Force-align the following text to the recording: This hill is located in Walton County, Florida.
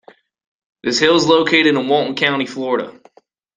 This 0.81 0.97
hill 0.97 1.15
is 1.15 1.27
located 1.27 1.75
in 1.75 1.87
Walton 1.87 2.15
County, 2.15 2.47
Florida. 2.47 2.99